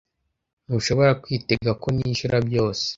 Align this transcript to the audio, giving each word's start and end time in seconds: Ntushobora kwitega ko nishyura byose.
Ntushobora 0.65 1.11
kwitega 1.23 1.71
ko 1.81 1.87
nishyura 1.95 2.37
byose. 2.47 2.83